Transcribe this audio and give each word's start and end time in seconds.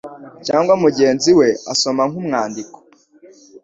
cyangwa 0.45 0.73
mugenzi 0.83 1.29
we 1.39 1.47
asoma 1.73 2.03
nk'umwandiko, 2.09 2.77